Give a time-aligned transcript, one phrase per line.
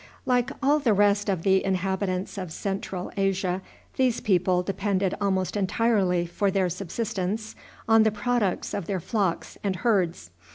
[0.25, 3.61] Like all the rest of the inhabitants of Central Asia,
[3.97, 7.55] these people depended almost entirely for their subsistence
[7.87, 10.31] on the products of their flocks and herds.